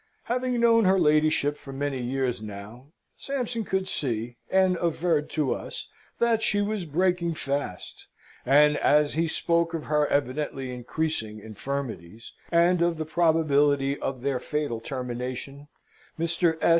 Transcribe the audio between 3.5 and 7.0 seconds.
could see, and averred to us, that she was